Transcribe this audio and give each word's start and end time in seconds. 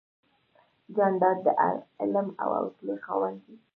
جانداد 0.95 1.37
د 1.45 1.47
حلم 1.97 2.27
او 2.41 2.49
حوصلې 2.57 2.95
خاوند 3.05 3.39
دی. 3.45 3.55